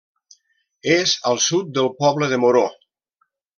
[0.95, 2.69] És al sud del poble de Moror.